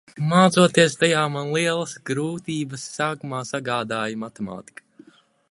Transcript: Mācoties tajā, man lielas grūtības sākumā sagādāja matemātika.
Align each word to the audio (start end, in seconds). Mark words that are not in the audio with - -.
Mācoties 0.29 0.95
tajā, 1.01 1.19
man 1.35 1.51
lielas 1.57 1.93
grūtības 2.11 2.87
sākumā 2.95 3.43
sagādāja 3.51 4.21
matemātika. 4.25 5.17